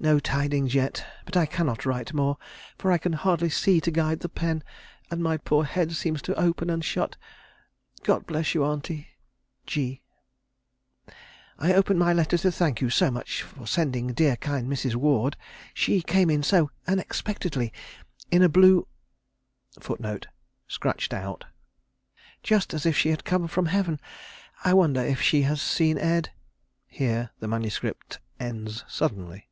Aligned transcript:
No 0.00 0.20
tidings 0.20 0.76
yet, 0.76 1.04
but 1.24 1.36
I 1.36 1.44
cannot 1.44 1.84
write 1.84 2.14
more, 2.14 2.38
for 2.78 2.92
I 2.92 2.98
can 2.98 3.14
hardly 3.14 3.50
see 3.50 3.80
to 3.80 3.90
guide 3.90 4.20
the 4.20 4.28
pen, 4.28 4.62
and 5.10 5.20
my 5.20 5.36
poor 5.38 5.64
head 5.64 5.90
seems 5.90 6.22
to 6.22 6.38
open 6.38 6.70
and 6.70 6.84
shut. 6.84 7.16
God 8.04 8.24
bless 8.24 8.54
you, 8.54 8.64
auntie. 8.64 9.08
"G." 9.66 10.02
"I 11.58 11.72
open 11.74 11.98
my 11.98 12.12
letter 12.12 12.38
to 12.38 12.52
thank 12.52 12.80
you 12.80 12.90
so 12.90 13.10
much 13.10 13.42
for 13.42 13.66
sending 13.66 14.12
dear 14.12 14.36
kind 14.36 14.68
Mrs. 14.70 14.94
Ward; 14.94 15.36
she 15.74 16.00
came 16.00 16.30
in 16.30 16.44
so 16.44 16.70
unexpectedly 16.86 17.72
(in 18.30 18.44
a 18.44 18.48
blue) 18.48 18.86
just 22.44 22.72
as 22.72 22.86
if 22.86 22.96
she 22.96 23.08
had 23.08 23.24
come 23.24 23.48
from 23.48 23.66
heaven. 23.66 23.98
I 24.64 24.74
wonder 24.74 25.00
if 25.02 25.20
she 25.20 25.42
has 25.42 25.60
seen 25.60 25.98
Ed....? 25.98 26.30
[Here 26.86 27.30
the 27.40 27.48
MS. 27.48 27.80
ends 28.38 28.84
suddenly. 28.86 29.46